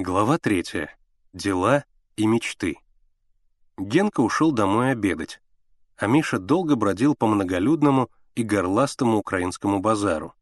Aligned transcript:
Глава 0.00 0.38
третья. 0.38 0.96
Дела 1.32 1.84
и 2.14 2.24
мечты. 2.24 2.76
Генка 3.76 4.20
ушел 4.20 4.52
домой 4.52 4.92
обедать, 4.92 5.40
а 5.96 6.06
Миша 6.06 6.38
долго 6.38 6.76
бродил 6.76 7.16
по 7.16 7.26
многолюдному 7.26 8.08
и 8.36 8.44
горластому 8.44 9.18
украинскому 9.18 9.80
базару. 9.80 10.34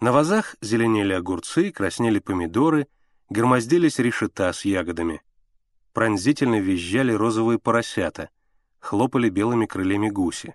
На 0.00 0.12
вазах 0.12 0.56
зеленели 0.60 1.14
огурцы, 1.14 1.72
краснели 1.72 2.18
помидоры, 2.18 2.86
громоздились 3.30 3.98
решета 3.98 4.52
с 4.52 4.66
ягодами. 4.66 5.22
Пронзительно 5.94 6.60
визжали 6.60 7.14
розовые 7.14 7.58
поросята, 7.58 8.28
хлопали 8.78 9.30
белыми 9.30 9.64
крыльями 9.64 10.10
гуси. 10.10 10.54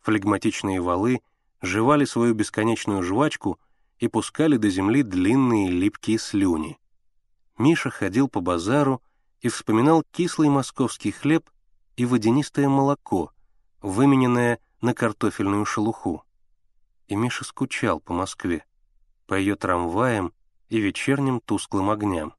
Флегматичные 0.00 0.80
валы 0.80 1.20
жевали 1.62 2.04
свою 2.04 2.34
бесконечную 2.34 3.04
жвачку 3.04 3.60
и 4.00 4.08
пускали 4.08 4.56
до 4.56 4.68
земли 4.70 5.04
длинные 5.04 5.70
липкие 5.70 6.18
слюни. 6.18 6.79
Миша 7.58 7.90
ходил 7.90 8.28
по 8.28 8.40
базару 8.40 9.02
и 9.40 9.48
вспоминал 9.48 10.04
кислый 10.10 10.48
московский 10.48 11.10
хлеб 11.10 11.50
и 11.96 12.04
водянистое 12.04 12.68
молоко, 12.68 13.32
вымененное 13.80 14.58
на 14.80 14.94
картофельную 14.94 15.64
шелуху. 15.64 16.24
И 17.08 17.16
Миша 17.16 17.44
скучал 17.44 18.00
по 18.00 18.12
Москве, 18.12 18.64
по 19.26 19.34
ее 19.34 19.56
трамваям 19.56 20.32
и 20.68 20.78
вечерним 20.78 21.40
тусклым 21.40 21.90
огням. 21.90 22.34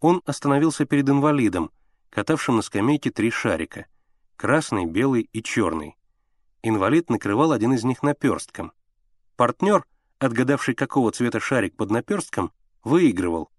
Он 0.00 0.22
остановился 0.24 0.84
перед 0.84 1.08
инвалидом, 1.08 1.70
катавшим 2.10 2.56
на 2.56 2.62
скамейке 2.62 3.10
три 3.10 3.30
шарика— 3.30 3.86
красный, 4.38 4.86
белый 4.86 5.28
и 5.32 5.42
черный. 5.42 5.96
Инвалид 6.62 7.10
накрывал 7.10 7.52
один 7.52 7.74
из 7.74 7.84
них 7.84 8.02
наперстком. 8.02 8.72
Партнер, 9.36 9.84
отгадавший, 10.18 10.74
какого 10.74 11.10
цвета 11.12 11.40
шарик 11.40 11.76
под 11.76 11.90
наперстком, 11.90 12.52
выигрывал, 12.82 13.50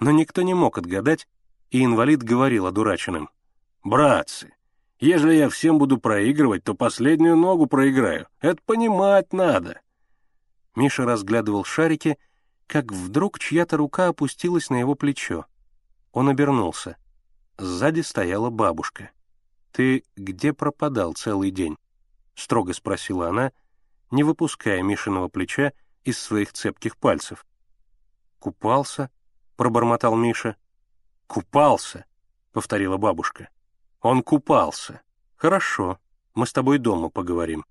но 0.00 0.10
никто 0.10 0.42
не 0.42 0.54
мог 0.54 0.78
отгадать, 0.78 1.28
и 1.70 1.84
инвалид 1.84 2.22
говорил 2.22 2.66
одураченным. 2.66 3.30
«Братцы, 3.82 4.54
если 5.00 5.34
я 5.34 5.48
всем 5.48 5.78
буду 5.78 5.98
проигрывать, 5.98 6.64
то 6.64 6.74
последнюю 6.74 7.36
ногу 7.36 7.66
проиграю. 7.66 8.28
Это 8.40 8.60
понимать 8.64 9.32
надо». 9.32 9.80
Миша 10.76 11.04
разглядывал 11.04 11.64
шарики, 11.64 12.18
как 12.66 12.92
вдруг 12.92 13.38
чья-то 13.38 13.76
рука 13.76 14.08
опустилась 14.08 14.70
на 14.70 14.76
его 14.76 14.94
плечо. 14.94 15.46
Он 16.12 16.28
обернулся. 16.28 16.96
Сзади 17.58 18.00
стояла 18.00 18.50
бабушка. 18.50 19.10
«Ты 19.72 20.04
где 20.16 20.52
пропадал 20.52 21.14
целый 21.14 21.50
день?»— 21.50 21.78
строго 22.34 22.72
спросила 22.72 23.28
она, 23.28 23.52
не 24.10 24.22
выпуская 24.22 24.82
Мишиного 24.82 25.28
плеча 25.28 25.72
из 26.04 26.18
своих 26.18 26.52
цепких 26.52 26.96
пальцев. 26.96 27.46
«Купался»,— 28.38 29.10
пробормотал 29.56 30.14
Миша. 30.16 30.56
«Купался»,— 31.26 32.04
повторила 32.52 32.96
бабушка. 32.96 33.48
«Он 34.00 34.22
купался. 34.22 35.00
Хорошо, 35.36 35.98
мы 36.34 36.46
с 36.46 36.52
тобой 36.52 36.78
дома 36.78 37.08
поговорим». 37.08 37.64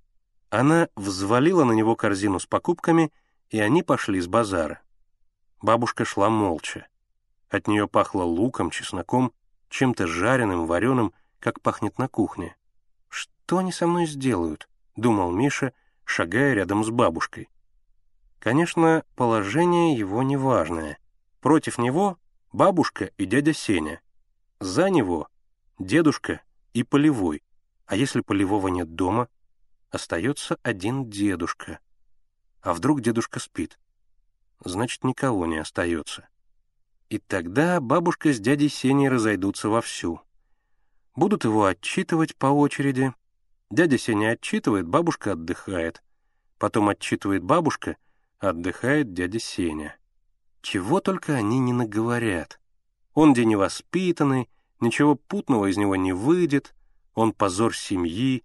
Она 0.50 0.90
взвалила 0.96 1.64
на 1.64 1.72
него 1.72 1.96
корзину 1.96 2.40
с 2.40 2.46
покупками, 2.46 3.12
и 3.50 3.60
они 3.60 3.84
пошли 3.84 4.20
с 4.20 4.28
базара. 4.28 4.82
Бабушка 5.62 6.04
шла 6.04 6.30
молча. 6.30 6.88
От 7.50 7.68
нее 7.68 7.88
пахло 7.88 8.24
луком, 8.24 8.70
чесноком, 8.70 9.34
чем-то 9.70 10.08
жареным, 10.08 10.66
вареным, 10.66 11.14
как 11.40 11.62
пахнет 11.62 11.98
на 11.98 12.08
кухне. 12.08 12.56
«Что 13.08 13.60
они 13.60 13.72
со 13.72 13.88
мной 13.88 14.06
сделают?»— 14.06 14.68
думал 14.96 15.32
Миша, 15.32 15.74
шагая 16.04 16.54
рядом 16.54 16.84
с 16.84 16.90
бабушкой. 16.90 17.50
Конечно, 18.42 19.04
положение 19.16 19.96
его 19.96 20.24
неважное. 20.24 20.98
Против 21.42 21.80
него 21.80 22.20
бабушка 22.54 23.06
и 23.18 23.26
дядя 23.26 23.52
Сеня. 23.54 24.02
За 24.60 24.90
него 24.90 25.28
дедушка 25.80 26.42
и 26.74 26.84
Полевой. 26.84 27.44
А 27.88 27.96
если 27.96 28.22
Полевого 28.22 28.68
нет 28.68 28.94
дома, 28.96 29.28
остается 29.90 30.58
один 30.62 31.10
дедушка. 31.10 31.80
А 32.62 32.74
вдруг 32.74 33.02
дедушка 33.02 33.40
спит? 33.40 33.80
Значит, 34.64 35.04
никого 35.04 35.48
не 35.48 35.58
остается. 35.58 36.30
И 37.10 37.18
тогда 37.18 37.82
бабушка 37.82 38.32
с 38.32 38.40
дядей 38.40 38.70
Сеней 38.70 39.10
разойдутся 39.10 39.68
вовсю. 39.68 40.22
Будут 41.16 41.44
его 41.44 41.66
отчитывать 41.66 42.36
по 42.36 42.46
очереди. 42.46 43.14
Дядя 43.72 43.98
Сеня 43.98 44.30
отчитывает, 44.34 44.88
бабушка 44.88 45.34
отдыхает. 45.34 46.04
Потом 46.60 46.90
отчитывает 46.90 47.44
бабушка, 47.44 47.98
отдыхает 48.38 49.14
дядя 49.14 49.40
Сеня. 49.40 49.98
Чего 50.62 51.00
только 51.00 51.34
они 51.34 51.60
не 51.60 51.74
наговорят. 51.74 52.60
Он 53.14 53.34
день 53.34 53.50
невоспитанный, 53.50 54.50
ничего 54.80 55.16
путного 55.16 55.70
из 55.70 55.78
него 55.78 55.96
не 55.96 56.14
выйдет, 56.14 56.76
он 57.14 57.34
позор 57.34 57.76
семьи, 57.76 58.44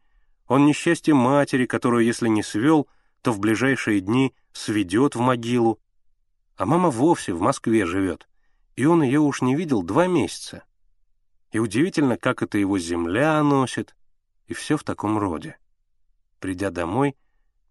он 0.48 0.64
несчастье 0.64 1.14
матери, 1.14 1.66
которую, 1.66 2.04
если 2.04 2.28
не 2.28 2.42
свел, 2.42 2.88
то 3.22 3.32
в 3.32 3.38
ближайшие 3.38 4.00
дни 4.00 4.34
сведет 4.52 5.14
в 5.14 5.20
могилу. 5.20 5.78
А 6.56 6.64
мама 6.64 6.90
вовсе 6.90 7.32
в 7.34 7.40
Москве 7.40 7.84
живет, 7.84 8.28
и 8.76 8.86
он 8.86 9.02
ее 9.02 9.20
уж 9.20 9.42
не 9.42 9.54
видел 9.54 9.82
два 9.82 10.06
месяца. 10.06 10.64
И 11.52 11.58
удивительно, 11.58 12.16
как 12.16 12.42
это 12.42 12.58
его 12.58 12.78
земля 12.78 13.42
носит, 13.42 13.94
и 14.46 14.54
все 14.54 14.76
в 14.76 14.84
таком 14.84 15.18
роде. 15.18 15.58
Придя 16.40 16.70
домой, 16.70 17.14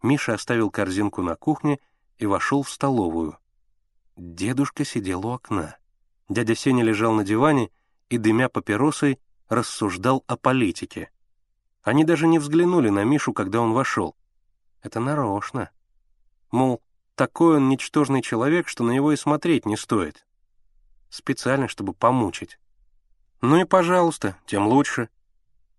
Миша 0.03 0.33
оставил 0.33 0.69
корзинку 0.69 1.21
на 1.23 1.35
кухне 1.35 1.79
и 2.17 2.25
вошел 2.25 2.61
в 2.61 2.69
столовую— 2.69 3.37
Дедушка 4.15 4.85
сидел 4.85 5.25
у 5.25 5.31
окна. 5.31 5.75
Дядя 6.29 6.55
Сеня 6.55 6.83
лежал 6.83 7.13
на 7.13 7.25
диване 7.25 7.69
и, 8.09 8.17
дымя 8.17 8.47
папиросой, 8.47 9.19
рассуждал 9.49 10.23
о 10.27 10.37
политике. 10.37 11.11
Они 11.83 12.05
даже 12.05 12.25
не 12.25 12.39
взглянули 12.39 12.89
на 12.89 13.03
Мишу, 13.03 13.33
когда 13.33 13.59
он 13.59 13.73
вошел. 13.73 14.15
Это 14.81 15.01
нарочно. 15.01 15.69
Мол, 16.49 16.81
такой 17.15 17.57
он 17.57 17.67
ничтожный 17.67 18.21
человек, 18.21 18.69
что 18.69 18.85
на 18.85 18.91
него 18.91 19.11
и 19.11 19.17
смотреть 19.17 19.65
не 19.65 19.75
стоит. 19.75 20.25
Специально, 21.09 21.67
чтобы 21.67 21.93
помучить. 21.93 22.57
Ну 23.41 23.57
и 23.57 23.65
пожалуйста, 23.65 24.37
тем 24.45 24.67
лучше. 24.67 25.09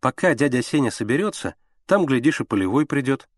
Пока 0.00 0.34
дядя 0.34 0.62
Сеня 0.62 0.90
соберется, 0.90 1.54
там, 1.86 2.04
глядишь, 2.04 2.40
и 2.40 2.44
полевой 2.44 2.84
придет. 2.84 3.28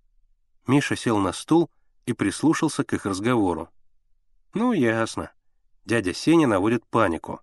Миша 0.67 0.97
сел 0.97 1.19
на 1.19 1.33
стул 1.33 1.71
и 2.05 2.13
прислушался 2.13 2.83
к 2.83 2.93
их 2.95 3.07
разговору. 3.07 3.71
Ну, 4.55 4.73
ясно. 4.73 5.31
Дядя 5.85 6.15
Сеня 6.15 6.47
наводит 6.47 6.87
панику. 6.87 7.41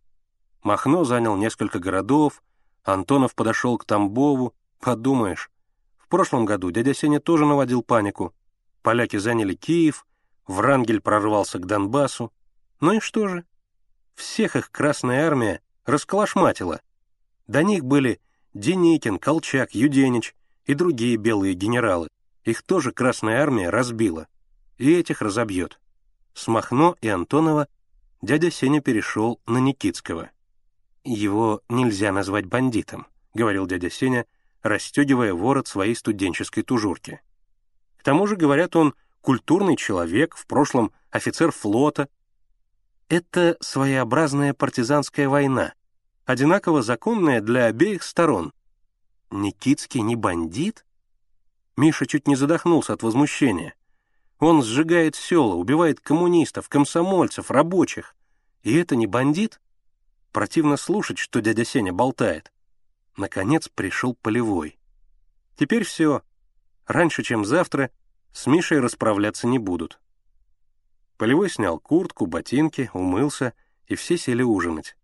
Махно 0.64 1.04
занял 1.04 1.36
несколько 1.36 1.80
городов, 1.80 2.44
Антонов 2.84 3.36
подошел 3.36 3.78
к 3.78 3.86
Тамбову. 3.86 4.54
Подумаешь, 4.80 5.50
в 5.98 6.08
прошлом 6.08 6.46
году 6.46 6.70
дядя 6.72 6.94
Сеня 6.94 7.20
тоже 7.20 7.46
наводил 7.46 7.82
панику. 7.82 8.34
Поляки 8.82 9.18
заняли 9.18 9.56
Киев, 9.56 10.06
Врангель 10.48 11.02
прорвался 11.02 11.58
к 11.58 11.66
Донбассу. 11.66 12.32
Ну 12.80 12.94
и 12.94 13.00
что 13.00 13.28
же? 13.28 13.46
Всех 14.14 14.56
их 14.56 14.72
Красная 14.72 15.26
Армия 15.26 15.62
расколошматила. 15.86 16.82
До 17.48 17.64
них 17.64 17.84
были 17.84 18.22
Деникин, 18.54 19.18
Колчак, 19.18 19.74
Юденич 19.74 20.36
и 20.66 20.74
другие 20.74 21.18
белые 21.18 21.54
генералы. 21.54 22.08
Их 22.44 22.62
тоже 22.62 22.92
Красная 22.92 23.42
Армия 23.42 23.70
разбила. 23.70 24.28
И 24.78 24.94
этих 24.94 25.22
разобьет. 25.22 25.80
С 26.35 26.47
Махно 26.47 26.97
и 27.00 27.07
Антонова 27.07 27.69
дядя 28.22 28.51
Сеня 28.51 28.81
перешел 28.81 29.40
на 29.47 29.57
Никитского. 29.57 30.31
«Его 31.06 31.62
нельзя 31.69 32.12
назвать 32.12 32.46
бандитом»,— 32.46 33.07
говорил 33.34 33.66
дядя 33.66 33.90
Сеня, 33.90 34.25
расстегивая 34.62 35.34
ворот 35.34 35.68
своей 35.68 35.95
студенческой 35.95 36.63
тужурки. 36.63 37.22
К 37.97 38.03
тому 38.03 38.28
же, 38.28 38.35
говорят, 38.35 38.75
он 38.75 38.95
культурный 39.22 39.78
человек, 39.78 40.35
в 40.35 40.45
прошлом 40.45 40.91
офицер 41.09 41.51
флота. 41.51 42.09
Это 43.07 43.56
своеобразная 43.62 44.54
партизанская 44.54 45.30
война, 45.30 45.74
одинаково 46.25 46.83
законная 46.83 47.39
для 47.39 47.65
обеих 47.65 48.04
сторон. 48.04 48.51
Никитский 49.31 50.01
не 50.01 50.18
бандит? 50.18 50.86
Миша 51.77 52.06
чуть 52.06 52.27
не 52.27 52.36
задохнулся 52.36 52.92
от 52.92 53.04
возмущения— 53.04 53.74
он 54.40 54.64
сжигает 54.64 55.16
села, 55.16 55.56
убивает 55.56 56.00
коммунистов, 56.00 56.68
комсомольцев, 56.68 57.52
рабочих. 57.52 58.16
И 58.64 58.76
это 58.76 58.96
не 58.96 59.08
бандит? 59.08 59.62
Противно 60.32 60.76
слушать, 60.76 61.18
что 61.18 61.42
дядя 61.42 61.64
Сеня 61.64 61.94
болтает. 61.94 62.52
Наконец 63.16 63.70
пришел 63.70 64.16
полевой. 64.16 64.78
Теперь 65.56 65.86
все. 65.86 66.22
Раньше, 66.86 67.24
чем 67.24 67.46
завтра, 67.46 67.92
с 68.34 68.46
Мишей 68.46 68.80
расправляться 68.80 69.48
не 69.48 69.58
будут. 69.58 70.00
Полевой 71.18 71.50
снял 71.50 71.80
куртку, 71.80 72.26
ботинки, 72.26 72.90
умылся, 72.94 73.54
и 73.88 73.96
все 73.96 74.18
сели 74.18 74.44
ужинать. 74.44 74.98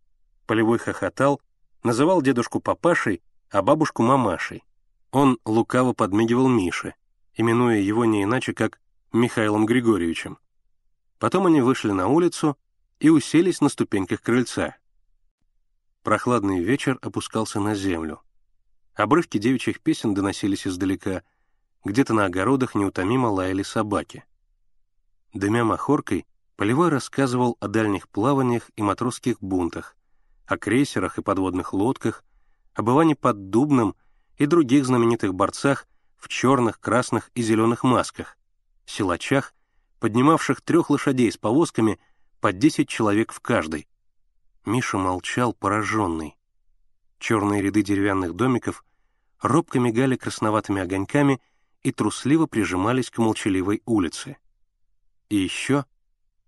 Полевой 0.46 0.78
хохотал, 0.78 1.42
называл 1.84 2.22
дедушку 2.22 2.60
папашей, 2.60 3.22
а 3.50 3.62
бабушку 3.62 4.04
мамашей. 4.04 4.66
Он 5.12 5.40
лукаво 5.46 5.94
подмигивал 5.94 6.50
Мише, 6.50 6.96
именуя 7.34 7.78
его 7.78 8.04
не 8.04 8.24
иначе, 8.24 8.54
как 8.54 8.81
Михаилом 9.14 9.66
Григорьевичем. 9.66 10.38
Потом 11.20 11.46
они 11.46 11.62
вышли 11.62 11.92
на 11.92 12.08
улицу 12.08 12.58
и 13.00 13.10
уселись 13.10 13.60
на 13.60 13.68
ступеньках 13.68 14.22
крыльца. 14.22 14.78
Прохладный 16.02 16.64
вечер 16.64 16.98
опускался 17.02 17.60
на 17.60 17.76
землю. 17.76 18.22
Обрывки 18.94 19.38
девичьих 19.38 19.82
песен 19.82 20.14
доносились 20.14 20.66
издалека, 20.66 21.24
где-то 21.84 22.14
на 22.14 22.26
огородах 22.26 22.74
неутомимо 22.74 23.28
лаяли 23.28 23.64
собаки. 23.64 24.24
Дымя 25.34 25.64
махоркой, 25.64 26.26
Полевой 26.56 26.90
рассказывал 26.90 27.58
о 27.60 27.68
дальних 27.68 28.08
плаваниях 28.08 28.70
и 28.76 28.84
матросских 28.84 29.42
бунтах, 29.42 29.96
о 30.46 30.58
крейсерах 30.58 31.18
и 31.18 31.24
подводных 31.24 31.74
лодках, 31.74 32.24
об 32.76 32.90
Иване 32.90 33.16
Поддубном 33.16 33.96
и 34.38 34.46
других 34.46 34.86
знаменитых 34.86 35.34
борцах 35.34 35.88
в 36.18 36.28
черных, 36.28 36.80
красных 36.80 37.32
и 37.34 37.42
зеленых 37.42 37.84
масках, 37.84 38.38
силачах, 38.92 39.54
поднимавших 40.00 40.62
трех 40.62 40.90
лошадей 40.90 41.32
с 41.32 41.38
повозками 41.38 42.00
по 42.40 42.52
десять 42.52 42.90
человек 42.90 43.32
в 43.32 43.40
каждой. 43.40 43.88
Миша 44.66 44.98
молчал, 44.98 45.54
пораженный. 45.54 46.36
Черные 47.20 47.62
ряды 47.62 47.84
деревянных 47.84 48.36
домиков 48.36 48.84
робко 49.42 49.80
мигали 49.80 50.16
красноватыми 50.16 50.82
огоньками 50.82 51.42
и 51.84 51.92
трусливо 51.92 52.46
прижимались 52.46 53.10
к 53.10 53.18
молчаливой 53.18 53.82
улице. 53.86 54.38
И 55.30 55.38
еще 55.38 55.86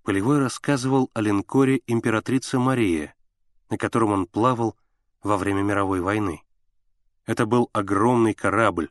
Полевой 0.03 0.39
рассказывал 0.39 1.09
о 1.13 1.21
линкоре 1.21 1.81
«Императрица 1.87 2.59
Мария», 2.59 3.15
на 3.69 3.77
котором 3.77 4.11
он 4.11 4.27
плавал 4.27 4.75
во 5.21 5.37
время 5.37 5.61
мировой 5.61 6.01
войны. 6.01 6.43
Это 7.25 7.45
был 7.45 7.69
огромный 7.71 8.33
корабль, 8.33 8.89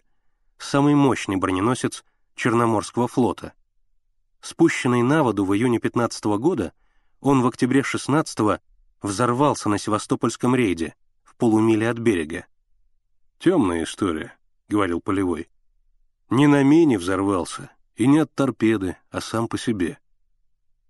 самый 0.56 0.94
мощный 0.94 1.36
броненосец 1.36 2.02
Черноморского 2.34 3.08
флота. 3.08 3.52
Спущенный 4.40 5.02
на 5.02 5.22
воду 5.22 5.44
в 5.44 5.54
июне 5.54 5.78
15 5.78 6.24
-го 6.26 6.38
года, 6.38 6.72
он 7.20 7.42
в 7.42 7.46
октябре 7.46 7.82
16 7.82 8.60
взорвался 9.00 9.68
на 9.68 9.78
Севастопольском 9.78 10.54
рейде, 10.54 10.94
в 11.22 11.36
полумиле 11.36 11.88
от 11.88 11.98
берега. 11.98 12.46
«Темная 13.38 13.84
история»,— 13.84 14.36
говорил 14.68 15.00
Полевой. 15.00 15.48
«Не 16.30 16.46
на 16.46 16.62
мине 16.62 16.98
взорвался, 16.98 17.70
и 17.96 18.06
не 18.06 18.18
от 18.18 18.34
торпеды, 18.34 18.96
а 19.10 19.20
сам 19.20 19.48
по 19.48 19.58
себе. 19.58 19.98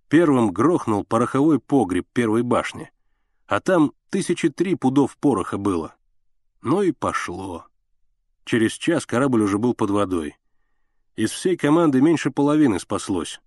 Первым 0.09 0.53
грохнул 0.53 1.05
пороховой 1.05 1.59
погреб 1.59 2.06
первой 2.12 2.43
башни, 2.43 2.91
а 3.47 3.61
там 3.61 3.93
тысячи 4.11 4.49
три 4.49 4.75
пудов 4.75 5.17
пороха 5.17 5.59
было. 5.59 5.94
Ну 6.61 6.83
и 6.83 6.93
пошло. 6.93 7.67
Через 8.44 8.73
час 8.73 9.06
корабль 9.06 9.43
уже 9.43 9.59
был 9.59 9.75
под 9.75 9.91
водой. 9.91 10.37
Из 11.14 11.31
всей 11.31 11.56
команды 11.59 12.00
меньше 12.00 12.31
половины 12.31 12.81
спаслось, 12.81 13.41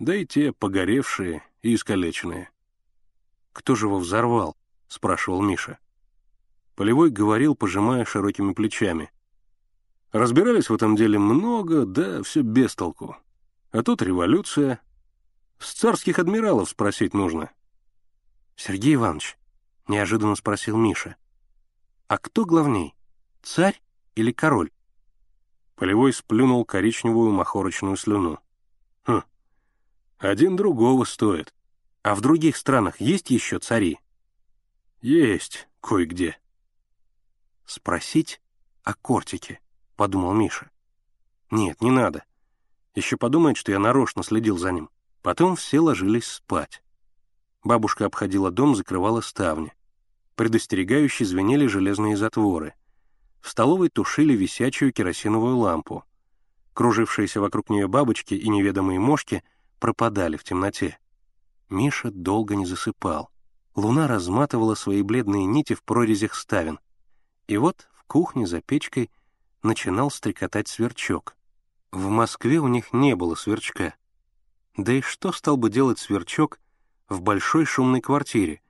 да 0.00 0.14
и 0.14 0.26
те 0.26 0.52
погоревшие 0.52 1.44
и 1.62 1.74
искалеченные. 1.74 2.50
«Кто 3.52 3.76
же 3.76 3.86
его 3.86 3.98
взорвал?»— 3.98 4.56
спрашивал 4.88 5.40
Миша. 5.40 5.78
Полевой 6.74 7.10
говорил, 7.10 7.54
пожимая 7.54 8.04
широкими 8.04 8.54
плечами. 8.54 9.10
Разбирались 10.10 10.68
в 10.68 10.74
этом 10.74 10.96
деле 10.96 11.18
много, 11.18 11.86
да 11.86 12.22
все 12.22 12.42
без 12.42 12.74
толку. 12.74 13.16
А 13.70 13.82
тут 13.82 14.02
революция, 14.02 14.80
с 15.58 15.74
царских 15.74 16.18
адмиралов 16.18 16.70
спросить 16.70 17.14
нужно». 17.14 17.50
«Сергей 18.56 18.94
Иванович»,— 18.94 19.38
неожиданно 19.86 20.34
спросил 20.34 20.76
Миша, 20.76 21.16
«а 22.08 22.18
кто 22.18 22.44
главней, 22.44 22.96
царь 23.42 23.80
или 24.16 24.32
король?» 24.32 24.70
Полевой 25.74 26.12
сплюнул 26.12 26.64
коричневую 26.64 27.32
махорочную 27.32 27.96
слюну. 27.96 28.38
«Хм, 29.04 29.22
один 30.18 30.56
другого 30.56 31.04
стоит. 31.04 31.54
А 32.02 32.14
в 32.14 32.20
других 32.20 32.56
странах 32.56 33.00
есть 33.00 33.30
еще 33.30 33.58
цари?» 33.58 33.98
«Есть 35.00 35.68
кое-где». 35.80 36.38
«Спросить 37.64 38.40
о 38.82 38.94
Кортике»,— 38.94 39.60
подумал 39.96 40.32
Миша. 40.34 40.70
«Нет, 41.50 41.80
не 41.80 41.90
надо. 41.90 42.24
Еще 42.94 43.16
подумает, 43.16 43.56
что 43.56 43.72
я 43.72 43.78
нарочно 43.78 44.22
следил 44.22 44.58
за 44.58 44.72
ним. 44.72 44.90
Потом 45.22 45.56
все 45.56 45.80
ложились 45.80 46.26
спать. 46.26 46.82
Бабушка 47.64 48.06
обходила 48.06 48.50
дом, 48.50 48.74
закрывала 48.74 49.20
ставни. 49.20 49.72
Предостерегающе 50.34 51.24
звенели 51.24 51.66
железные 51.66 52.16
затворы. 52.16 52.74
В 53.42 53.50
столовой 53.50 53.90
тушили 53.90 54.34
висячую 54.34 54.92
керосиновую 54.92 55.58
лампу. 55.58 56.04
Кружившиеся 56.74 57.40
вокруг 57.40 57.68
нее 57.68 57.88
бабочки 57.88 58.34
и 58.34 58.48
неведомые 58.48 59.00
мошки 59.00 59.42
пропадали 59.80 60.36
в 60.36 60.44
темноте. 60.44 60.98
Миша 61.68 62.10
долго 62.12 62.54
не 62.54 62.64
засыпал. 62.64 63.30
Луна 63.74 64.06
разматывала 64.06 64.74
свои 64.74 65.02
бледные 65.02 65.44
нити 65.44 65.74
в 65.74 65.82
прорезях 65.82 66.34
ставен. 66.34 66.78
И 67.48 67.56
вот 67.56 67.88
в 67.94 68.04
кухне 68.04 68.46
за 68.46 68.60
печкой 68.62 69.10
начинал 69.62 70.10
стрекотать 70.10 70.68
сверчок. 70.68 71.36
В 71.90 72.08
Москве 72.08 72.58
у 72.58 72.68
них 72.68 72.92
не 72.92 73.16
было 73.16 73.34
сверчка. 73.34 73.94
Да 74.76 74.92
и 74.92 75.00
что 75.00 75.32
стал 75.32 75.56
бы 75.56 75.68
делать 75.68 75.98
сверчок 75.98 76.60
в 77.08 77.20
большой 77.20 77.64
шумной 77.64 78.00
квартире, 78.00 78.62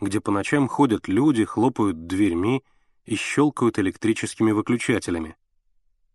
где 0.00 0.20
по 0.20 0.30
ночам 0.30 0.68
ходят 0.68 1.08
люди, 1.08 1.44
хлопают 1.44 2.06
дверьми 2.06 2.64
и 3.10 3.16
щелкают 3.16 3.78
электрическими 3.78 4.52
выключателями? 4.52 5.36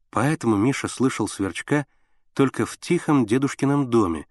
Поэтому 0.09 0.55
Миша 0.55 0.87
слышал 0.87 1.27
сверчка 1.27 1.85
только 2.33 2.65
в 2.65 2.77
тихом 2.77 3.25
дедушкином 3.25 3.89
доме, 3.89 4.25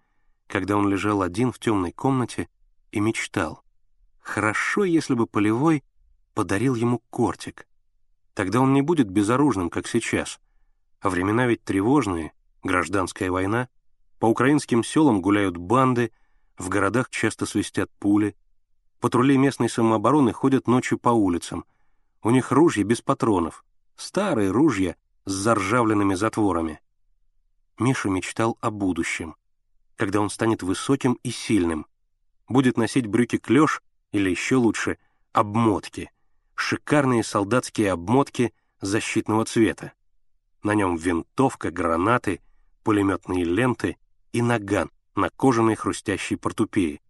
когда 0.47 0.77
он 0.77 0.89
лежал 0.89 1.23
один 1.23 1.53
в 1.53 1.59
темной 1.59 1.93
комнате 1.93 2.49
и 2.91 3.01
мечтал. 3.01 3.63
Хорошо, 4.21 4.85
если 4.85 5.15
бы 5.15 5.27
Полевой 5.27 5.85
подарил 6.33 6.75
ему 6.75 7.03
кортик. 7.11 7.69
Тогда 8.33 8.61
он 8.61 8.73
не 8.73 8.83
будет 8.83 9.09
безоружным, 9.09 9.71
как 9.71 9.87
сейчас. 9.87 10.41
А 11.01 11.11
времена 11.11 11.47
ведь 11.47 11.63
тревожные, 11.63 12.33
гражданская 12.63 13.31
война— 13.31 13.69
по 14.25 14.27
украинским 14.27 14.83
селам 14.83 15.21
гуляют 15.21 15.59
банды, 15.59 16.11
в 16.57 16.71
городах 16.71 17.11
часто 17.11 17.45
свистят 17.45 17.91
пули. 17.99 18.35
Патрули 18.99 19.37
местной 19.37 19.69
самообороны 19.69 20.33
ходят 20.33 20.67
ночью 20.67 20.99
по 20.99 21.11
улицам. 21.11 21.67
У 22.25 22.31
них 22.31 22.53
ружья 22.53 22.85
без 22.85 23.03
патронов, 23.03 23.65
старые 23.97 24.51
ружья 24.51 24.97
с 25.27 25.33
заржавленными 25.33 26.15
затворами. 26.15 26.81
Миша 27.79 28.09
мечтал 28.09 28.57
о 28.63 28.71
будущем, 28.71 29.37
когда 29.97 30.23
он 30.23 30.31
станет 30.31 30.63
высоким 30.63 31.19
и 31.23 31.31
сильным, 31.31 31.87
будет 32.49 32.79
носить 32.79 33.07
брюки 33.07 33.37
клеш 33.37 33.83
или 34.11 34.31
еще 34.31 34.57
лучше 34.57 34.97
обмотки, 35.33 36.11
шикарные 36.55 37.23
солдатские 37.23 37.93
обмотки 37.93 38.55
защитного 38.81 39.45
цвета. 39.45 39.93
На 40.63 40.75
нем 40.75 40.97
винтовка, 40.97 41.71
гранаты, 41.71 42.41
пулеметные 42.85 43.45
ленты 43.45 43.99
и 44.33 44.41
наган 44.41 44.91
на 45.15 45.29
кожаной 45.29 45.75
хрустящей 45.75 46.39
портупее. 46.39 47.03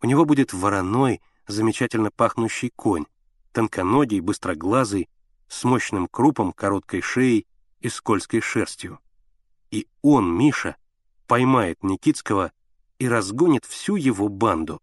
У 0.00 0.06
него 0.06 0.24
будет 0.24 0.54
вороной, 0.54 1.20
замечательно 1.46 2.10
пахнущий 2.10 2.70
конь, 2.74 3.04
тонконогий, 3.52 4.20
быстроглазый, 4.20 5.08
с 5.48 5.64
мощным 5.64 6.08
крупом, 6.08 6.52
короткой 6.52 7.02
шеей 7.02 7.46
и 7.80 7.88
скользкой 7.88 8.40
шерстью. 8.40 8.98
И 9.70 9.86
он, 10.00 10.34
Миша, 10.34 10.76
поймает 11.26 11.82
Никитского 11.82 12.52
и 12.98 13.08
разгонит 13.08 13.64
всю 13.64 13.96
его 13.96 14.28
банду. 14.28 14.80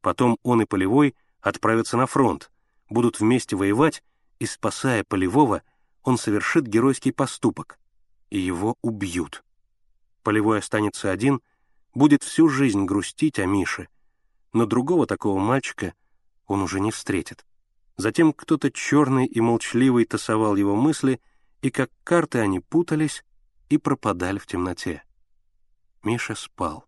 Потом 0.00 0.38
он 0.42 0.62
и 0.62 0.64
Полевой 0.64 1.14
отправятся 1.40 1.96
на 1.96 2.06
фронт, 2.06 2.50
будут 2.88 3.20
вместе 3.20 3.56
воевать, 3.56 4.02
и, 4.38 4.46
спасая 4.46 5.04
Полевого, 5.04 5.62
он 6.02 6.18
совершит 6.18 6.66
геройский 6.66 7.12
поступок, 7.12 7.78
и 8.30 8.38
его 8.38 8.76
убьют. 8.82 9.44
Полевой 10.22 10.58
останется 10.58 11.10
один, 11.10 11.40
будет 11.94 12.22
всю 12.22 12.48
жизнь 12.48 12.84
грустить 12.84 13.38
о 13.38 13.46
Мише, 13.46 13.88
но 14.52 14.66
другого 14.66 15.06
такого 15.06 15.38
мальчика 15.38 15.94
он 16.46 16.62
уже 16.62 16.80
не 16.80 16.90
встретит. 16.90 17.44
Затем 17.96 18.32
кто-то 18.32 18.70
черный 18.70 19.26
и 19.26 19.40
молчаливый 19.40 20.04
тасовал 20.04 20.56
его 20.56 20.74
мысли, 20.76 21.20
и 21.60 21.70
как 21.70 21.90
карты 22.04 22.38
они 22.38 22.60
путались 22.60 23.24
и 23.68 23.78
пропадали 23.78 24.38
в 24.38 24.46
темноте. 24.46 25.02
Миша 26.02 26.34
спал. 26.34 26.86